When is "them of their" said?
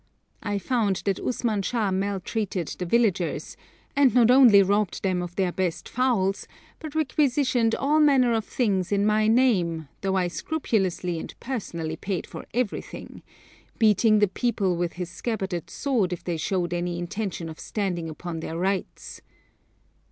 5.03-5.51